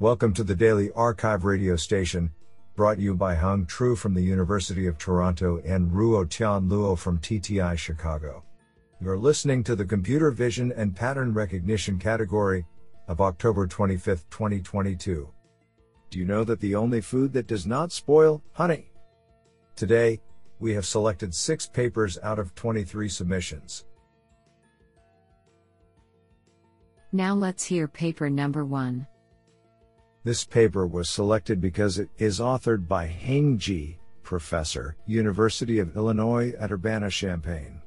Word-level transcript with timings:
Welcome 0.00 0.34
to 0.34 0.42
the 0.42 0.56
Daily 0.56 0.88
arXiv 0.88 1.44
radio 1.44 1.76
station, 1.76 2.32
brought 2.74 2.98
you 2.98 3.14
by 3.14 3.36
Hung 3.36 3.64
Tru 3.64 3.94
from 3.94 4.12
the 4.12 4.20
University 4.20 4.88
of 4.88 4.98
Toronto 4.98 5.62
and 5.64 5.88
Ruo 5.88 6.28
Tian 6.28 6.68
Luo 6.68 6.98
from 6.98 7.20
TTI 7.20 7.78
Chicago. 7.78 8.42
You're 9.00 9.16
listening 9.16 9.62
to 9.62 9.76
the 9.76 9.84
Computer 9.84 10.32
Vision 10.32 10.72
and 10.72 10.96
Pattern 10.96 11.32
Recognition 11.32 12.00
category 12.00 12.66
of 13.06 13.20
October 13.20 13.68
25, 13.68 14.28
2022. 14.30 15.30
Do 16.10 16.18
you 16.18 16.24
know 16.24 16.42
that 16.42 16.58
the 16.58 16.74
only 16.74 17.00
food 17.00 17.32
that 17.34 17.46
does 17.46 17.64
not 17.64 17.92
spoil, 17.92 18.42
honey? 18.50 18.90
Today, 19.76 20.20
we 20.58 20.74
have 20.74 20.86
selected 20.86 21.32
six 21.32 21.68
papers 21.68 22.18
out 22.24 22.40
of 22.40 22.52
23 22.56 23.08
submissions. 23.08 23.84
Now 27.12 27.34
let's 27.34 27.62
hear 27.62 27.86
paper 27.86 28.28
number 28.28 28.64
one. 28.64 29.06
This 30.24 30.42
paper 30.42 30.86
was 30.86 31.10
selected 31.10 31.60
because 31.60 31.98
it 31.98 32.08
is 32.16 32.40
authored 32.40 32.88
by 32.88 33.04
Heng 33.06 33.58
Ji, 33.58 33.98
professor, 34.22 34.96
University 35.06 35.78
of 35.78 35.94
Illinois 35.94 36.54
at 36.58 36.72
Urbana-Champaign. 36.72 37.82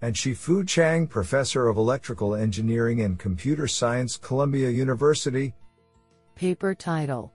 And 0.00 0.16
Shih-Fu 0.16 0.64
Chang, 0.64 1.06
professor 1.06 1.68
of 1.68 1.76
electrical 1.76 2.34
engineering 2.34 3.02
and 3.02 3.18
computer 3.18 3.68
science, 3.68 4.16
Columbia 4.16 4.70
University. 4.70 5.52
Paper 6.34 6.74
title 6.74 7.34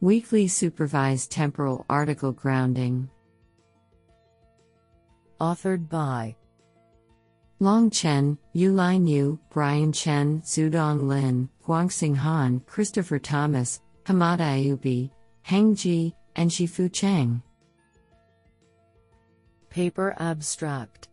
Weakly 0.00 0.48
Supervised 0.48 1.30
Temporal 1.30 1.86
Article 1.88 2.32
Grounding. 2.32 3.08
Authored 5.40 5.88
by 5.88 6.34
Long 7.60 7.90
Chen, 7.90 8.38
Yulei 8.56 9.00
Niu, 9.00 9.38
Brian 9.50 9.92
Chen, 9.92 10.40
Xudong 10.40 11.02
Lin, 11.02 11.48
Guangxing 11.70 12.16
Han, 12.16 12.60
Christopher 12.66 13.20
Thomas, 13.20 13.80
Hammad 14.04 14.40
Ayyubi, 14.40 15.08
Heng 15.42 15.76
Ji, 15.76 16.12
and 16.34 16.52
Shih-Fu 16.52 16.88
Chang. 16.88 17.40
Paper 19.68 20.16
Abstract 20.18 21.06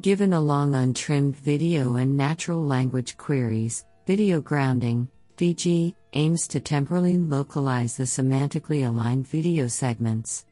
Given 0.00 0.32
a 0.32 0.40
long 0.40 0.74
untrimmed 0.74 1.36
video 1.36 1.96
and 1.96 2.16
natural 2.16 2.64
language 2.64 3.18
queries, 3.18 3.84
video 4.06 4.40
grounding, 4.40 5.06
VG, 5.36 5.94
aims 6.14 6.48
to 6.48 6.58
temporally 6.58 7.18
localize 7.18 7.94
the 7.98 8.04
semantically 8.04 8.88
aligned 8.88 9.28
video 9.28 9.66
segments. 9.66 10.46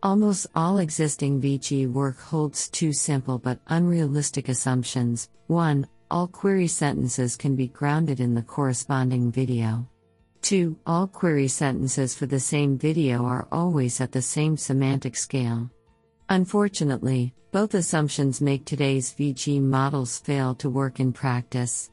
Almost 0.00 0.46
all 0.54 0.78
existing 0.78 1.42
VG 1.42 1.90
work 1.90 2.20
holds 2.20 2.68
two 2.68 2.92
simple 2.92 3.40
but 3.40 3.58
unrealistic 3.66 4.48
assumptions. 4.48 5.28
1. 5.48 5.88
All 6.10 6.26
query 6.26 6.68
sentences 6.68 7.36
can 7.36 7.54
be 7.54 7.68
grounded 7.68 8.18
in 8.18 8.34
the 8.34 8.42
corresponding 8.42 9.30
video. 9.30 9.86
2. 10.40 10.74
All 10.86 11.06
query 11.06 11.48
sentences 11.48 12.14
for 12.14 12.24
the 12.24 12.40
same 12.40 12.78
video 12.78 13.26
are 13.26 13.46
always 13.52 14.00
at 14.00 14.12
the 14.12 14.22
same 14.22 14.56
semantic 14.56 15.16
scale. 15.16 15.70
Unfortunately, 16.30 17.34
both 17.52 17.74
assumptions 17.74 18.40
make 18.40 18.64
today's 18.64 19.12
VG 19.12 19.60
models 19.60 20.18
fail 20.18 20.54
to 20.54 20.70
work 20.70 20.98
in 20.98 21.12
practice. 21.12 21.90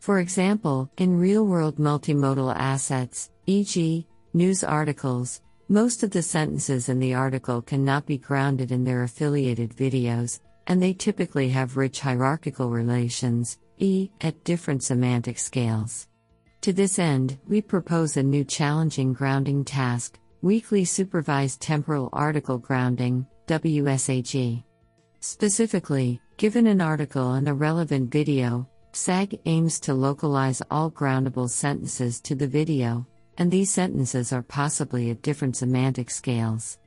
For 0.00 0.18
example, 0.18 0.90
in 0.96 1.16
real 1.16 1.46
world 1.46 1.76
multimodal 1.76 2.56
assets, 2.56 3.30
e.g., 3.46 4.06
news 4.34 4.64
articles, 4.64 5.40
most 5.68 6.02
of 6.02 6.10
the 6.10 6.22
sentences 6.22 6.88
in 6.88 6.98
the 6.98 7.14
article 7.14 7.62
cannot 7.62 8.06
be 8.06 8.18
grounded 8.18 8.72
in 8.72 8.82
their 8.82 9.04
affiliated 9.04 9.76
videos, 9.76 10.40
and 10.66 10.82
they 10.82 10.92
typically 10.92 11.48
have 11.48 11.76
rich 11.76 12.00
hierarchical 12.00 12.70
relations, 12.70 13.58
e, 13.78 14.10
at 14.20 14.44
different 14.44 14.82
semantic 14.82 15.38
scales. 15.38 16.08
To 16.62 16.72
this 16.72 16.98
end, 16.98 17.38
we 17.48 17.60
propose 17.60 18.16
a 18.16 18.22
new 18.22 18.44
challenging 18.44 19.12
grounding 19.12 19.64
task 19.64 20.18
weakly 20.42 20.84
supervised 20.84 21.60
temporal 21.60 22.08
article 22.12 22.58
grounding, 22.58 23.24
WSAG. 23.46 24.62
Specifically, 25.20 26.20
given 26.36 26.66
an 26.66 26.80
article 26.80 27.34
and 27.34 27.48
a 27.48 27.54
relevant 27.54 28.10
video, 28.10 28.68
SAG 28.92 29.38
aims 29.46 29.78
to 29.80 29.94
localize 29.94 30.60
all 30.70 30.90
groundable 30.90 31.48
sentences 31.48 32.20
to 32.22 32.34
the 32.34 32.46
video, 32.46 33.06
and 33.38 33.50
these 33.50 33.70
sentences 33.70 34.32
are 34.32 34.42
possibly 34.42 35.10
at 35.10 35.22
different 35.22 35.56
semantic 35.56 36.10
scales. 36.10 36.78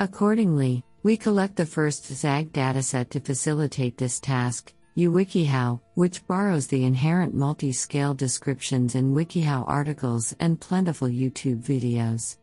Accordingly, 0.00 0.84
we 1.06 1.16
collect 1.16 1.54
the 1.54 1.64
first 1.64 2.04
ZAG 2.04 2.52
dataset 2.52 3.10
to 3.10 3.20
facilitate 3.20 3.96
this 3.96 4.18
task, 4.18 4.72
YouwikiHow, 4.96 5.78
which 5.94 6.26
borrows 6.26 6.66
the 6.66 6.82
inherent 6.82 7.32
multi 7.32 7.70
scale 7.70 8.12
descriptions 8.12 8.96
in 8.96 9.14
WikiHow 9.14 9.62
articles 9.68 10.34
and 10.40 10.60
plentiful 10.60 11.06
YouTube 11.06 11.62
videos. 11.62 12.38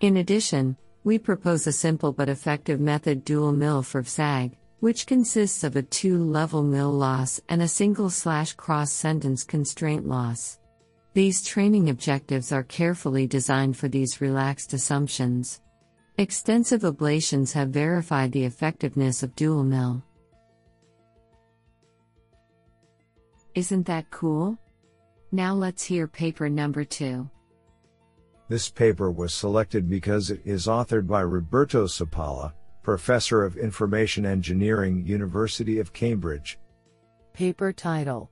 In 0.00 0.16
addition, 0.16 0.78
we 1.04 1.18
propose 1.18 1.66
a 1.66 1.72
simple 1.72 2.10
but 2.10 2.30
effective 2.30 2.80
method 2.80 3.22
dual 3.22 3.52
MIL 3.52 3.82
for 3.82 4.02
ZAG, 4.02 4.56
which 4.80 5.06
consists 5.06 5.62
of 5.62 5.76
a 5.76 5.82
two 5.82 6.16
level 6.24 6.62
MIL 6.62 6.92
loss 6.92 7.38
and 7.50 7.60
a 7.60 7.68
single 7.68 8.08
slash 8.08 8.54
cross 8.54 8.92
sentence 8.92 9.44
constraint 9.44 10.08
loss. 10.08 10.58
These 11.12 11.44
training 11.44 11.90
objectives 11.90 12.50
are 12.50 12.62
carefully 12.62 13.26
designed 13.26 13.76
for 13.76 13.88
these 13.88 14.22
relaxed 14.22 14.72
assumptions. 14.72 15.60
Extensive 16.18 16.80
ablations 16.80 17.52
have 17.52 17.68
verified 17.68 18.32
the 18.32 18.44
effectiveness 18.44 19.22
of 19.22 19.36
dual 19.36 19.62
MIL. 19.62 20.02
Isn't 23.54 23.84
that 23.84 24.10
cool? 24.10 24.58
Now 25.30 25.52
let's 25.52 25.84
hear 25.84 26.06
paper 26.06 26.48
number 26.48 26.84
two. 26.84 27.28
This 28.48 28.70
paper 28.70 29.10
was 29.10 29.34
selected 29.34 29.90
because 29.90 30.30
it 30.30 30.40
is 30.46 30.66
authored 30.66 31.06
by 31.06 31.20
Roberto 31.20 31.84
Cipolla, 31.84 32.54
professor 32.82 33.42
of 33.44 33.58
information 33.58 34.24
engineering, 34.24 35.04
University 35.04 35.80
of 35.80 35.92
Cambridge. 35.92 36.58
Paper 37.34 37.74
title 37.74 38.30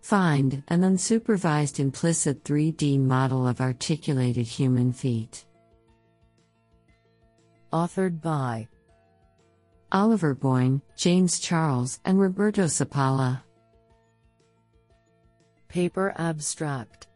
Find 0.00 0.64
an 0.66 0.80
unsupervised 0.80 1.78
implicit 1.78 2.42
3D 2.42 2.98
model 2.98 3.46
of 3.46 3.60
articulated 3.60 4.48
human 4.48 4.92
feet. 4.92 5.44
Authored 7.76 8.22
by 8.22 8.66
Oliver 9.92 10.34
Boyne, 10.34 10.80
James 10.96 11.38
Charles, 11.38 12.00
and 12.06 12.18
Roberto 12.18 12.64
Cipolla. 12.64 13.42
Paper 15.68 16.14
Abstract 16.16 17.06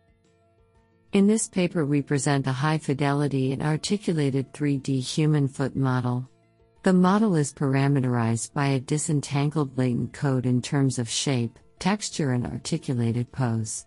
In 1.15 1.27
this 1.27 1.49
paper, 1.49 1.87
we 1.87 2.03
present 2.03 2.47
a 2.47 2.53
high 2.53 2.77
fidelity 2.77 3.53
and 3.53 3.63
articulated 3.63 4.53
3D 4.53 5.01
human 5.01 5.49
foot 5.49 5.77
model. 5.77 6.29
The 6.83 6.93
model 6.93 7.37
is 7.37 7.55
parameterized 7.55 8.53
by 8.53 8.67
a 8.67 8.81
disentangled 8.81 9.79
latent 9.79 10.13
code 10.13 10.45
in 10.45 10.61
terms 10.61 10.99
of 10.99 11.09
shape, 11.09 11.59
texture, 11.79 12.33
and 12.33 12.47
articulated 12.47 13.33
pose. 13.33 13.87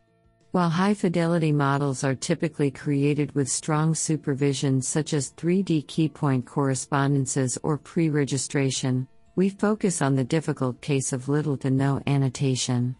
While 0.53 0.69
high 0.69 0.93
fidelity 0.93 1.51
models 1.51 2.03
are 2.03 2.13
typically 2.13 2.69
created 2.69 3.33
with 3.33 3.49
strong 3.49 3.95
supervision, 3.95 4.83
such 4.83 5.15
as 5.15 5.31
3D 5.31 5.87
keypoint 5.87 6.45
correspondences 6.45 7.57
or 7.63 7.79
pre 7.79 8.09
registration, 8.09 9.07
we 9.35 9.49
focus 9.49 9.99
on 9.99 10.15
the 10.15 10.23
difficult 10.23 10.79
case 10.79 11.11
of 11.11 11.27
little 11.27 11.57
to 11.57 11.71
no 11.71 12.03
annotation. 12.05 12.95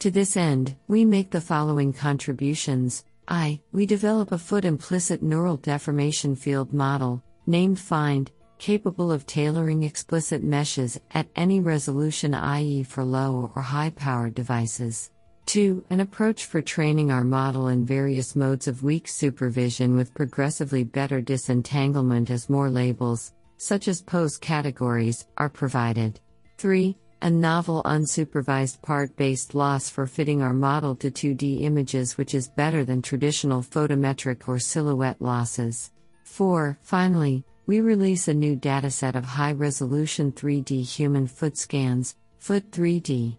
To 0.00 0.10
this 0.10 0.36
end, 0.36 0.74
we 0.88 1.04
make 1.04 1.30
the 1.30 1.40
following 1.40 1.92
contributions. 1.92 3.04
I. 3.28 3.60
We 3.70 3.86
develop 3.86 4.32
a 4.32 4.38
foot 4.38 4.64
implicit 4.64 5.22
neural 5.22 5.58
deformation 5.58 6.34
field 6.34 6.72
model, 6.72 7.22
named 7.46 7.78
FIND, 7.78 8.32
capable 8.58 9.12
of 9.12 9.24
tailoring 9.24 9.84
explicit 9.84 10.42
meshes 10.42 10.98
at 11.12 11.28
any 11.36 11.60
resolution, 11.60 12.34
i.e., 12.34 12.82
for 12.82 13.04
low 13.04 13.52
or 13.54 13.62
high 13.62 13.90
powered 13.90 14.34
devices. 14.34 15.12
2. 15.48 15.82
An 15.88 16.00
approach 16.00 16.44
for 16.44 16.60
training 16.60 17.10
our 17.10 17.24
model 17.24 17.68
in 17.68 17.86
various 17.86 18.36
modes 18.36 18.68
of 18.68 18.82
weak 18.82 19.08
supervision 19.08 19.96
with 19.96 20.12
progressively 20.12 20.84
better 20.84 21.22
disentanglement 21.22 22.28
as 22.28 22.50
more 22.50 22.68
labels, 22.68 23.32
such 23.56 23.88
as 23.88 24.02
pose 24.02 24.36
categories, 24.36 25.26
are 25.38 25.48
provided. 25.48 26.20
3. 26.58 26.94
A 27.22 27.30
novel 27.30 27.82
unsupervised 27.84 28.82
part 28.82 29.16
based 29.16 29.54
loss 29.54 29.88
for 29.88 30.06
fitting 30.06 30.42
our 30.42 30.52
model 30.52 30.94
to 30.96 31.10
2D 31.10 31.62
images, 31.62 32.18
which 32.18 32.34
is 32.34 32.48
better 32.48 32.84
than 32.84 33.00
traditional 33.00 33.62
photometric 33.62 34.46
or 34.48 34.58
silhouette 34.58 35.20
losses. 35.22 35.92
4. 36.24 36.78
Finally, 36.82 37.42
we 37.64 37.80
release 37.80 38.28
a 38.28 38.34
new 38.34 38.54
dataset 38.54 39.14
of 39.14 39.24
high 39.24 39.52
resolution 39.52 40.30
3D 40.30 40.84
human 40.84 41.26
foot 41.26 41.56
scans, 41.56 42.16
Foot 42.38 42.70
3D. 42.70 43.38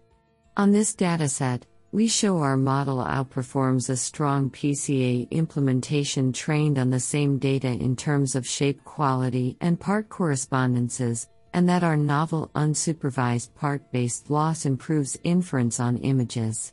On 0.56 0.72
this 0.72 0.94
dataset, 0.94 1.62
we 1.92 2.06
show 2.06 2.38
our 2.38 2.56
model 2.56 2.98
outperforms 2.98 3.90
a 3.90 3.96
strong 3.96 4.48
PCA 4.48 5.28
implementation 5.30 6.32
trained 6.32 6.78
on 6.78 6.90
the 6.90 7.00
same 7.00 7.38
data 7.38 7.66
in 7.68 7.96
terms 7.96 8.36
of 8.36 8.46
shape 8.46 8.84
quality 8.84 9.56
and 9.60 9.80
part 9.80 10.08
correspondences, 10.08 11.28
and 11.52 11.68
that 11.68 11.82
our 11.82 11.96
novel 11.96 12.48
unsupervised 12.54 13.52
part 13.56 13.90
based 13.90 14.30
loss 14.30 14.66
improves 14.66 15.18
inference 15.24 15.80
on 15.80 15.96
images. 15.98 16.72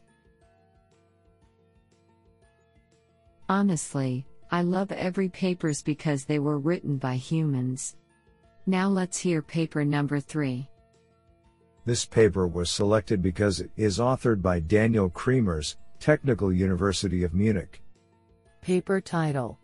Honestly, 3.50 4.24
I 4.52 4.62
love 4.62 4.92
every 4.92 5.30
papers 5.30 5.82
because 5.82 6.26
they 6.26 6.38
were 6.38 6.60
written 6.60 6.98
by 6.98 7.16
humans. 7.16 7.96
Now 8.68 8.88
let's 8.88 9.18
hear 9.18 9.42
paper 9.42 9.84
number 9.84 10.20
3. 10.20 10.70
This 11.88 12.04
paper 12.04 12.46
was 12.50 12.70
selected 12.70 13.22
because 13.22 13.62
it 13.62 13.72
is 13.78 13.98
authored 13.98 14.42
by 14.42 14.60
Daniel 14.60 15.10
Cremers, 15.10 15.78
Technical 16.02 16.52
University 16.52 17.24
of 17.24 17.34
Munich. 17.34 17.82
Paper 18.62 19.00
title 19.00 19.58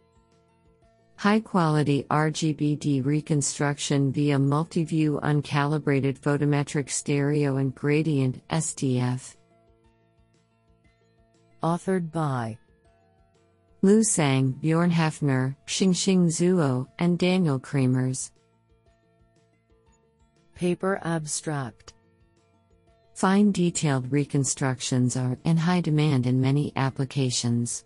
High 1.17 1.41
quality 1.41 2.05
RGBD 2.09 3.05
reconstruction 3.05 4.13
via 4.13 4.39
multi-view 4.39 5.19
uncalibrated 5.21 6.17
photometric 6.17 6.89
stereo 6.89 7.57
and 7.57 7.75
gradient 7.75 8.41
SDF. 8.47 9.35
Authored 11.61 12.09
by 12.09 12.57
Lu 13.81 14.01
Sang, 14.01 14.57
Björn 14.63 14.93
Häfner, 14.93 15.57
Xingxing 15.67 16.27
Zuo, 16.27 16.87
and 16.99 17.19
Daniel 17.19 17.59
Cremers. 17.59 18.31
Paper 20.55 21.01
Abstract 21.03 21.92
Fine 23.13 23.51
detailed 23.51 24.11
reconstructions 24.11 25.15
are 25.15 25.37
in 25.43 25.55
high 25.55 25.81
demand 25.81 26.25
in 26.25 26.41
many 26.41 26.73
applications. 26.75 27.85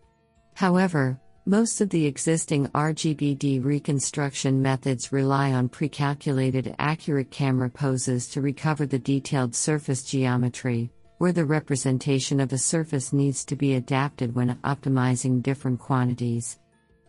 However, 0.53 1.19
most 1.45 1.81
of 1.81 1.89
the 1.89 2.05
existing 2.05 2.67
RGBD 2.67 3.63
reconstruction 3.63 4.61
methods 4.61 5.11
rely 5.11 5.51
on 5.51 5.69
pre-calculated 5.69 6.75
accurate 6.79 7.29
camera 7.29 7.69
poses 7.69 8.27
to 8.29 8.41
recover 8.41 8.85
the 8.85 8.99
detailed 8.99 9.53
surface 9.53 10.03
geometry, 10.03 10.91
where 11.17 11.33
the 11.33 11.45
representation 11.45 12.39
of 12.39 12.53
a 12.53 12.57
surface 12.57 13.11
needs 13.11 13.43
to 13.45 13.55
be 13.55 13.75
adapted 13.75 14.33
when 14.33 14.55
optimizing 14.63 15.43
different 15.43 15.79
quantities. 15.79 16.59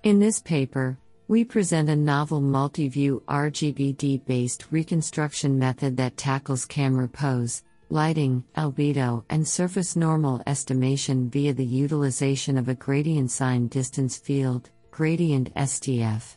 In 0.03 0.19
this 0.19 0.41
paper, 0.41 0.99
we 1.29 1.45
present 1.45 1.89
a 1.89 1.97
novel 1.97 2.41
multi-view 2.41 3.23
RGBD-based 3.29 4.67
reconstruction 4.71 5.59
method 5.59 5.97
that 5.99 6.17
tackles 6.17 6.65
camera 6.65 7.09
pose, 7.09 7.63
lighting, 7.91 8.45
albedo, 8.57 9.25
and 9.31 9.47
surface 9.47 9.97
normal 9.97 10.43
estimation 10.47 11.31
via 11.31 11.53
the 11.53 11.65
utilization 11.65 12.59
of 12.59 12.69
a 12.69 12.75
gradient 12.75 13.31
sign 13.31 13.69
distance 13.69 14.17
field, 14.17 14.71
gradient 14.91 15.55
SDF. 15.55 16.37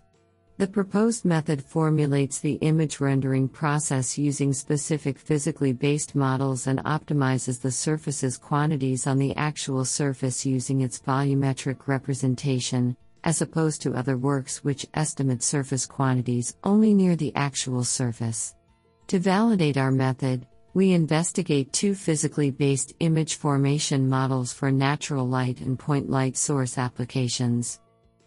The 0.58 0.68
proposed 0.68 1.26
method 1.26 1.64
formulates 1.64 2.40
the 2.40 2.54
image 2.62 3.00
rendering 3.00 3.50
process 3.50 4.18
using 4.18 4.54
specific 4.54 5.18
physically 5.18 5.74
based 5.74 6.14
models 6.14 6.68
and 6.68 6.78
optimizes 6.84 7.60
the 7.60 7.72
surface's 7.72 8.38
quantities 8.38 9.08
on 9.08 9.18
the 9.18 9.36
actual 9.36 9.86
surface 9.86 10.46
using 10.46 10.82
its 10.82 11.00
volumetric 11.00 11.88
representation, 11.88 12.96
as 13.24 13.42
opposed 13.42 13.82
to 13.82 13.96
other 13.96 14.18
works 14.18 14.64
which 14.64 14.86
estimate 14.94 15.42
surface 15.42 15.86
quantities 15.88 16.56
only 16.64 16.94
near 16.94 17.16
the 17.16 17.36
actual 17.36 17.84
surface. 17.84 18.56
To 19.08 19.20
validate 19.20 19.78
our 19.78 19.92
method, 19.92 20.46
we 20.74 20.94
investigate 20.94 21.74
two 21.74 21.94
physically 21.94 22.52
based 22.52 22.94
image 23.00 23.36
formation 23.36 24.08
models 24.08 24.54
for 24.54 24.72
natural 24.72 25.28
light 25.28 25.60
and 25.60 25.78
point 25.78 26.10
light 26.10 26.38
source 26.38 26.78
applications. 26.78 27.80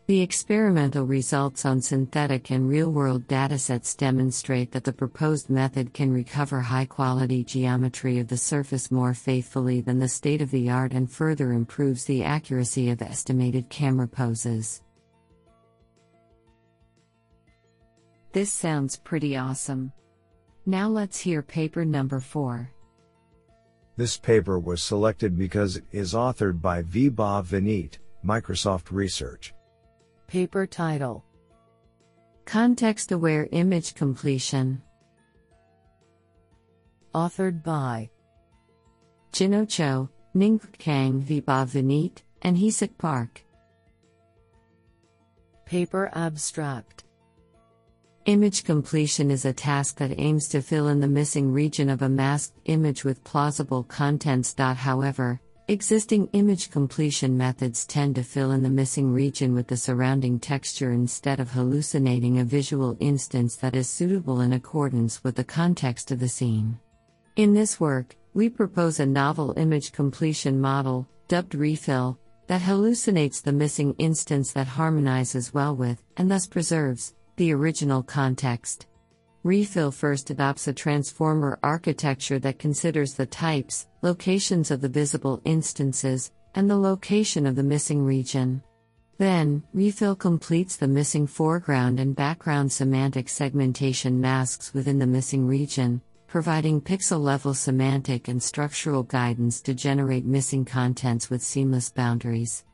The 0.07 0.21
experimental 0.21 1.07
results 1.07 1.65
on 1.65 1.81
synthetic 1.81 2.51
and 2.51 2.69
real 2.69 2.91
world 2.91 3.27
datasets 3.27 3.97
demonstrate 3.97 4.71
that 4.73 4.85
the 4.85 4.93
proposed 4.93 5.49
method 5.49 5.95
can 5.95 6.13
recover 6.13 6.61
high 6.61 6.85
quality 6.85 7.43
geometry 7.43 8.19
of 8.19 8.29
the 8.29 8.37
surface 8.37 8.91
more 8.91 9.15
faithfully 9.15 9.81
than 9.81 9.99
the 9.99 10.09
state 10.09 10.43
of 10.43 10.51
the 10.51 10.69
art 10.69 10.93
and 10.93 11.11
further 11.11 11.53
improves 11.53 12.05
the 12.05 12.23
accuracy 12.23 12.91
of 12.91 13.01
estimated 13.01 13.71
camera 13.71 14.07
poses. 14.07 14.83
This 18.33 18.53
sounds 18.53 18.99
pretty 18.99 19.39
awesome. 19.39 19.91
Now 20.67 20.89
let's 20.89 21.21
hear 21.21 21.43
paper 21.43 21.85
number 21.85 22.21
4. 22.21 22.71
This 23.97 24.17
paper 24.17 24.59
was 24.59 24.83
selected 24.83 25.37
because 25.37 25.77
it 25.77 25.85
is 25.93 26.15
authored 26.15 26.63
by 26.63 26.83
Vibhav 26.83 27.45
Vineet, 27.45 27.99
Microsoft 28.25 28.91
Research. 28.91 29.55
Paper 30.27 30.67
title 30.67 31.23
Context 32.47 33.13
Aware 33.13 33.47
Image 33.53 33.95
Completion. 33.95 34.81
Authored 37.15 37.63
by 37.63 38.09
Jinoh 39.33 39.69
Cho, 39.69 40.09
Ning 40.33 40.59
Kang 40.79 41.23
Vibhav 41.23 41.73
Vineet, 41.73 42.23
and 42.41 42.57
Jaesik 42.57 42.97
Park. 42.97 43.45
Paper 45.67 46.11
Abstract 46.15 47.04
Image 48.27 48.65
completion 48.65 49.31
is 49.31 49.45
a 49.45 49.53
task 49.53 49.99
that 49.99 50.19
aims 50.19 50.49
to 50.49 50.63
fill 50.63 50.89
in 50.89 50.99
the 50.99 51.07
missing 51.07 51.53
region 51.53 51.91
of 51.91 52.01
a 52.01 52.09
masked 52.09 52.59
image 52.65 53.05
with 53.05 53.23
plausible 53.23 53.83
contents. 53.83 54.55
However, 54.57 55.43
existing 55.69 56.29
image 56.33 56.71
completion 56.71 57.37
methods 57.37 57.85
tend 57.85 58.15
to 58.15 58.23
fill 58.23 58.53
in 58.53 58.63
the 58.63 58.71
missing 58.71 59.13
region 59.13 59.53
with 59.53 59.67
the 59.67 59.77
surrounding 59.77 60.41
texture 60.41 60.93
instead 60.93 61.39
of 61.39 61.51
hallucinating 61.51 62.39
a 62.39 62.45
visual 62.45 62.97
instance 62.99 63.57
that 63.57 63.77
is 63.77 63.91
suitable 63.91 64.41
in 64.41 64.55
accordance 64.55 65.23
with 65.23 65.35
the 65.35 65.45
context 65.45 66.11
of 66.11 66.19
the 66.19 66.29
scene. 66.29 66.79
In 67.37 67.53
this 67.53 67.79
work, 67.79 68.17
we 68.33 68.49
propose 68.49 69.01
a 69.01 69.07
novel 69.07 69.53
image 69.59 69.93
completion 69.93 70.59
model, 70.59 71.07
dubbed 71.29 71.55
Refill, 71.55 72.19
that 72.47 72.63
hallucinates 72.63 73.43
the 73.43 73.53
missing 73.53 73.95
instance 73.99 74.51
that 74.53 74.67
harmonizes 74.67 75.53
well 75.53 75.77
with, 75.77 76.03
and 76.17 76.31
thus 76.31 76.47
preserves, 76.47 77.13
the 77.37 77.53
original 77.53 78.03
context. 78.03 78.87
Refill 79.43 79.91
first 79.91 80.31
adopts 80.31 80.69
a 80.69 80.73
transformer 80.73 81.59
architecture 81.63 82.39
that 82.39 82.59
considers 82.59 83.15
the 83.15 83.27
types, 83.27 83.89
locations 84.03 84.71
of 84.71 84.81
the 84.81 84.89
visible 84.89 85.43
instances, 85.45 86.33
and 86.55 86.71
the 86.71 86.77
location 86.77 87.47
of 87.47 87.57
the 87.57 87.63
missing 87.63 88.05
region. 88.05 88.63
Then, 89.19 89.63
Refill 89.73 90.17
completes 90.17 90.77
the 90.77 90.89
missing 90.89 91.27
foreground 91.27 92.01
and 92.01 92.17
background 92.17 92.73
semantic 92.73 93.29
segmentation 93.29 94.21
masks 94.21 94.73
within 94.73 94.99
the 94.99 95.07
missing 95.07 95.47
region, 95.47 96.01
providing 96.27 96.81
pixel 96.81 97.21
level 97.21 97.55
semantic 97.55 98.29
and 98.29 98.43
structural 98.43 99.03
guidance 99.03 99.61
to 99.61 99.75
generate 99.75 100.25
missing 100.25 100.65
contents 100.65 101.31
with 101.31 101.43
seamless 101.43 101.91
boundaries. 101.91 102.65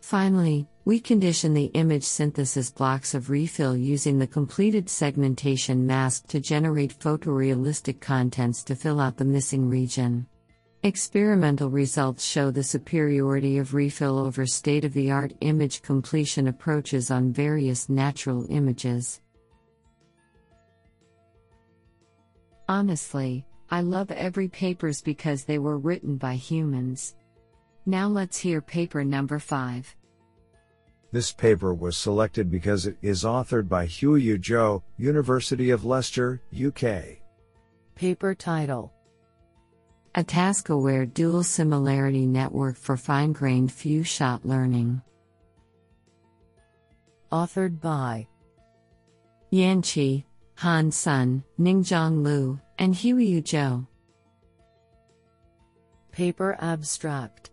Finally, 0.00 0.66
we 0.86 1.00
condition 1.00 1.54
the 1.54 1.70
image 1.74 2.04
synthesis 2.04 2.70
blocks 2.70 3.14
of 3.14 3.30
refill 3.30 3.74
using 3.74 4.18
the 4.18 4.26
completed 4.26 4.90
segmentation 4.90 5.86
mask 5.86 6.26
to 6.26 6.40
generate 6.40 6.98
photorealistic 6.98 8.00
contents 8.00 8.62
to 8.62 8.76
fill 8.76 9.00
out 9.00 9.16
the 9.16 9.24
missing 9.24 9.68
region. 9.68 10.26
Experimental 10.82 11.70
results 11.70 12.22
show 12.22 12.50
the 12.50 12.62
superiority 12.62 13.56
of 13.56 13.72
refill 13.72 14.18
over 14.18 14.44
state 14.44 14.84
of 14.84 14.92
the 14.92 15.10
art 15.10 15.32
image 15.40 15.80
completion 15.80 16.48
approaches 16.48 17.10
on 17.10 17.32
various 17.32 17.88
natural 17.88 18.46
images. 18.50 19.22
Honestly, 22.68 23.46
I 23.70 23.80
love 23.80 24.10
every 24.10 24.48
papers 24.48 25.00
because 25.00 25.44
they 25.44 25.58
were 25.58 25.78
written 25.78 26.18
by 26.18 26.34
humans. 26.34 27.14
Now 27.86 28.08
let's 28.08 28.38
hear 28.38 28.60
paper 28.60 29.02
number 29.02 29.38
5. 29.38 29.96
This 31.14 31.30
paper 31.30 31.72
was 31.72 31.96
selected 31.96 32.50
because 32.50 32.86
it 32.86 32.96
is 33.00 33.22
authored 33.22 33.68
by 33.68 33.86
Huiyu 33.86 34.36
Zhou, 34.36 34.82
University 34.98 35.70
of 35.70 35.84
Leicester, 35.84 36.42
UK. 36.52 37.22
Paper 37.94 38.34
title 38.34 38.92
A 40.16 40.24
task 40.24 40.70
aware 40.70 41.06
dual 41.06 41.44
similarity 41.44 42.26
network 42.26 42.76
for 42.76 42.96
fine 42.96 43.30
grained 43.30 43.70
few 43.70 44.02
shot 44.02 44.44
learning. 44.44 45.02
Authored 47.30 47.80
by 47.80 48.26
Yan 49.50 49.82
Qi, 49.82 50.24
Han 50.56 50.90
Sun, 50.90 51.44
Ningzhong 51.60 52.24
Liu, 52.24 52.58
and 52.76 52.92
Huiyu 52.92 53.40
Zhou. 53.40 53.86
Paper 56.10 56.56
Abstract 56.58 57.52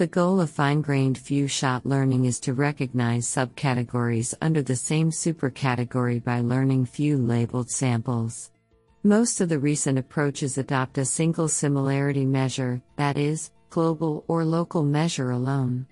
The 0.00 0.06
goal 0.06 0.40
of 0.40 0.48
fine 0.48 0.80
grained 0.80 1.18
few 1.18 1.46
shot 1.46 1.84
learning 1.84 2.24
is 2.24 2.40
to 2.40 2.54
recognize 2.54 3.26
subcategories 3.26 4.32
under 4.40 4.62
the 4.62 4.74
same 4.74 5.10
supercategory 5.10 6.24
by 6.24 6.40
learning 6.40 6.86
few 6.86 7.18
labeled 7.18 7.68
samples. 7.68 8.50
Most 9.02 9.42
of 9.42 9.50
the 9.50 9.58
recent 9.58 9.98
approaches 9.98 10.56
adopt 10.56 10.96
a 10.96 11.04
single 11.04 11.48
similarity 11.48 12.24
measure, 12.24 12.80
that 12.96 13.18
is, 13.18 13.50
global 13.68 14.24
or 14.26 14.42
local 14.42 14.82
measure 14.82 15.32
alone. 15.32 15.86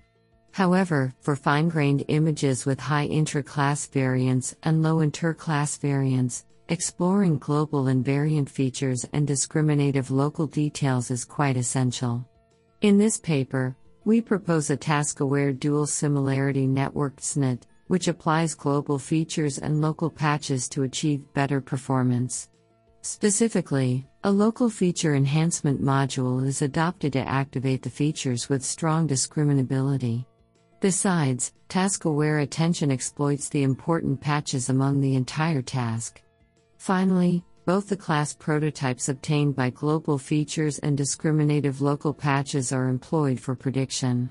However, 0.53 1.13
for 1.21 1.35
fine 1.35 1.69
grained 1.69 2.05
images 2.07 2.65
with 2.65 2.79
high 2.79 3.05
intra-class 3.05 3.85
variance 3.85 4.55
and 4.63 4.81
low 4.81 5.01
inter-class 5.01 5.77
variance, 5.77 6.45
Exploring 6.69 7.37
global 7.37 7.83
invariant 7.83 8.49
features 8.49 9.05
and 9.13 9.27
discriminative 9.27 10.09
local 10.09 10.47
details 10.47 11.11
is 11.11 11.25
quite 11.25 11.57
essential. 11.57 12.27
In 12.81 12.97
this 12.97 13.17
paper, 13.17 13.75
We 14.05 14.21
propose 14.21 14.69
a 14.69 14.77
task 14.77 15.19
aware 15.19 15.51
dual 15.51 15.85
similarity 15.85 16.67
network 16.67 17.17
TDSNet, 17.17 17.63
which 17.87 18.07
applies 18.07 18.55
global 18.55 18.99
features 18.99 19.57
and 19.57 19.81
local 19.81 20.09
patches 20.09 20.69
to 20.69 20.83
achieve 20.83 21.33
better 21.33 21.59
performance. 21.59 22.49
Specifically, 23.01 24.07
a 24.23 24.31
local 24.31 24.69
feature 24.69 25.15
enhancement 25.15 25.81
module 25.81 26.45
is 26.45 26.61
adopted 26.61 27.13
to 27.13 27.27
activate 27.27 27.81
the 27.81 27.89
features 27.89 28.49
with 28.49 28.63
strong 28.63 29.07
discriminability. 29.07 30.25
Besides, 30.81 31.53
task 31.67 32.05
aware 32.05 32.39
attention 32.39 32.91
exploits 32.91 33.49
the 33.49 33.63
important 33.63 34.21
patches 34.21 34.69
among 34.69 35.01
the 35.01 35.15
entire 35.15 35.61
task. 35.61 36.21
Finally, 36.77 37.43
both 37.69 37.87
the 37.87 37.95
class 37.95 38.33
prototypes 38.33 39.09
obtained 39.09 39.55
by 39.55 39.69
global 39.69 40.17
features 40.17 40.79
and 40.79 40.97
discriminative 40.97 41.81
local 41.81 42.15
patches 42.15 42.71
are 42.73 42.87
employed 42.87 43.39
for 43.39 43.53
prediction. 43.53 44.27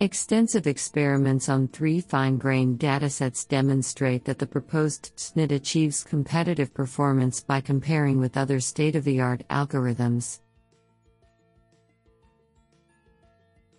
Extensive 0.00 0.66
experiments 0.66 1.50
on 1.50 1.68
three 1.68 2.00
fine 2.00 2.38
grained 2.38 2.78
datasets 2.78 3.46
demonstrate 3.46 4.24
that 4.24 4.38
the 4.38 4.46
proposed 4.46 5.12
SNIT 5.16 5.52
achieves 5.52 6.02
competitive 6.02 6.72
performance 6.72 7.42
by 7.42 7.60
comparing 7.60 8.18
with 8.18 8.38
other 8.38 8.60
state 8.60 8.96
of 8.96 9.04
the 9.04 9.20
art 9.20 9.46
algorithms. 9.50 10.40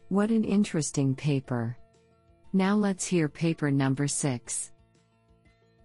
What 0.09 0.29
an 0.29 0.43
interesting 0.43 1.15
paper! 1.15 1.75
Now 2.53 2.75
let's 2.75 3.07
hear 3.07 3.27
paper 3.27 3.71
number 3.71 4.07
6. 4.07 4.70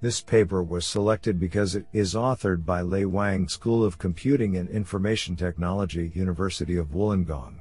This 0.03 0.21
paper 0.21 0.63
was 0.63 0.87
selected 0.87 1.41
because 1.41 1.75
it 1.75 1.87
is 1.93 2.15
authored 2.15 2.67
by 2.67 2.83
Lei 2.83 3.07
Wang 3.07 3.49
School 3.49 3.83
of 3.83 3.99
Computing 3.99 4.57
and 4.57 4.69
Information 4.69 5.37
Technology, 5.37 6.13
University 6.15 6.77
of 6.77 6.89
Wollongong. 6.89 7.61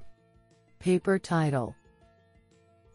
Paper 0.79 1.17
title 1.17 1.75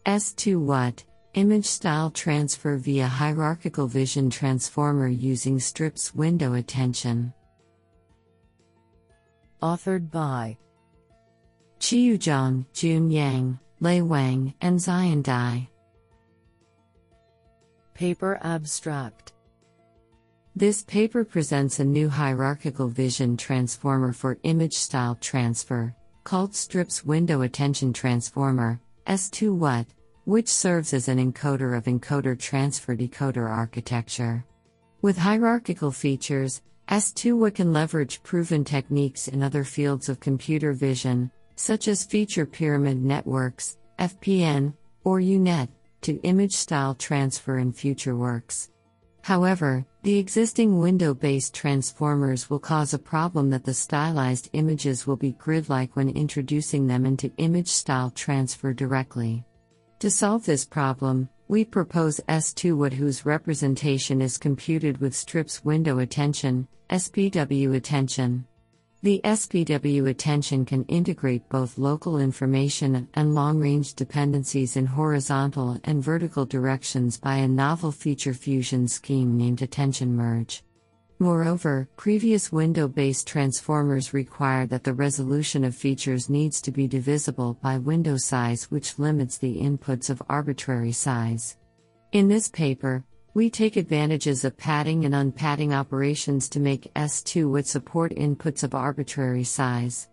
S2 0.05 0.59
What? 0.59 1.03
Image 1.33 1.65
style 1.65 2.11
transfer 2.11 2.77
via 2.77 3.07
hierarchical 3.07 3.87
vision 3.87 4.29
transformer 4.29 5.07
using 5.07 5.59
strips 5.59 6.13
window 6.13 6.55
attention. 6.55 7.33
Authored 9.63 10.11
by 10.11 10.57
Chiyu 11.79 12.17
Zhang, 12.17 12.65
Jun 12.73 13.09
Yang, 13.09 13.59
Lei 13.79 14.01
Wang, 14.01 14.53
and 14.61 14.77
Xian 14.77 15.23
Dai. 15.23 15.70
Paper 18.01 18.39
Abstract 18.41 19.33
This 20.55 20.81
paper 20.81 21.23
presents 21.23 21.79
a 21.79 21.85
new 21.85 22.09
hierarchical 22.09 22.87
vision 22.87 23.37
transformer 23.37 24.11
for 24.11 24.39
image 24.41 24.73
style 24.73 25.19
transfer, 25.21 25.93
called 26.23 26.55
Strips 26.55 27.05
Window 27.05 27.43
Attention 27.43 27.93
Transformer, 27.93 28.81
S2 29.05 29.55
WAT, 29.55 29.85
which 30.25 30.47
serves 30.47 30.95
as 30.95 31.09
an 31.09 31.19
encoder 31.19 31.77
of 31.77 31.83
encoder 31.83 32.39
transfer 32.39 32.95
decoder 32.95 33.47
architecture. 33.47 34.43
With 35.03 35.19
hierarchical 35.19 35.91
features, 35.91 36.63
S2 36.89 37.37
WAT 37.37 37.53
can 37.53 37.71
leverage 37.71 38.23
proven 38.23 38.63
techniques 38.63 39.27
in 39.27 39.43
other 39.43 39.63
fields 39.63 40.09
of 40.09 40.19
computer 40.19 40.73
vision, 40.73 41.29
such 41.55 41.87
as 41.87 42.03
feature 42.03 42.47
pyramid 42.47 42.99
networks, 42.99 43.77
FPN, 43.99 44.73
or 45.03 45.19
UNet 45.19 45.69
to 46.01 46.19
image 46.23 46.53
style 46.53 46.95
transfer 46.95 47.57
in 47.57 47.71
future 47.71 48.15
works. 48.15 48.69
However, 49.23 49.85
the 50.03 50.17
existing 50.17 50.79
window 50.79 51.13
based 51.13 51.53
transformers 51.53 52.49
will 52.49 52.59
cause 52.59 52.93
a 52.93 52.99
problem 52.99 53.51
that 53.51 53.63
the 53.63 53.73
stylized 53.73 54.49
images 54.53 55.05
will 55.05 55.15
be 55.15 55.33
grid 55.33 55.69
like 55.69 55.95
when 55.95 56.09
introducing 56.09 56.87
them 56.87 57.05
into 57.05 57.31
image 57.37 57.69
style 57.69 58.09
transfer 58.09 58.73
directly. 58.73 59.45
To 59.99 60.09
solve 60.09 60.43
this 60.45 60.65
problem, 60.65 61.29
we 61.47 61.63
propose 61.65 62.19
S2 62.27 62.75
WAT 62.75 62.93
whose 62.93 63.25
representation 63.25 64.21
is 64.21 64.37
computed 64.39 64.97
with 64.99 65.13
strips 65.13 65.63
window 65.63 65.99
attention, 65.99 66.67
SPW 66.89 67.75
attention. 67.75 68.47
The 69.03 69.19
SPW 69.23 70.07
attention 70.09 70.63
can 70.63 70.85
integrate 70.85 71.49
both 71.49 71.79
local 71.79 72.19
information 72.19 73.07
and 73.15 73.33
long 73.33 73.59
range 73.59 73.95
dependencies 73.95 74.77
in 74.77 74.85
horizontal 74.85 75.79
and 75.85 76.03
vertical 76.03 76.45
directions 76.45 77.17
by 77.17 77.37
a 77.37 77.47
novel 77.47 77.91
feature 77.91 78.35
fusion 78.35 78.87
scheme 78.87 79.35
named 79.35 79.63
Attention 79.63 80.15
Merge. 80.15 80.61
Moreover, 81.17 81.89
previous 81.97 82.51
window 82.51 82.87
based 82.87 83.25
transformers 83.25 84.13
require 84.13 84.67
that 84.67 84.83
the 84.83 84.93
resolution 84.93 85.63
of 85.63 85.75
features 85.75 86.29
needs 86.29 86.61
to 86.61 86.69
be 86.69 86.87
divisible 86.87 87.55
by 87.55 87.79
window 87.79 88.17
size, 88.17 88.69
which 88.69 88.99
limits 88.99 89.39
the 89.39 89.61
inputs 89.61 90.11
of 90.11 90.21
arbitrary 90.29 90.91
size. 90.91 91.57
In 92.11 92.27
this 92.27 92.49
paper, 92.49 93.03
we 93.33 93.49
take 93.49 93.77
advantages 93.77 94.43
of 94.43 94.57
padding 94.57 95.05
and 95.05 95.15
unpadding 95.15 95.73
operations 95.73 96.49
to 96.49 96.59
make 96.59 96.93
S2 96.95 97.49
WAT 97.49 97.65
support 97.65 98.13
inputs 98.15 98.63
of 98.63 98.75
arbitrary 98.75 99.45
size. 99.45 100.09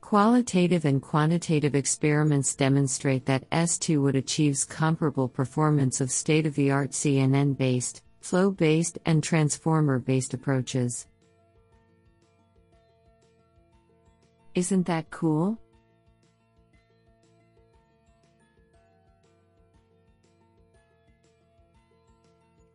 Qualitative 0.00 0.84
and 0.84 1.02
quantitative 1.02 1.74
experiments 1.74 2.54
demonstrate 2.54 3.26
that 3.26 3.48
S2 3.50 4.02
WAT 4.02 4.14
achieves 4.14 4.64
comparable 4.64 5.28
performance 5.28 6.00
of 6.00 6.12
state 6.12 6.46
of 6.46 6.54
the 6.54 6.70
art 6.70 6.90
CNN 6.90 7.56
based, 7.56 8.02
flow 8.20 8.52
based, 8.52 8.98
and 9.04 9.22
transformer 9.22 9.98
based 9.98 10.32
approaches. 10.32 11.08
Isn't 14.54 14.86
that 14.86 15.10
cool? 15.10 15.58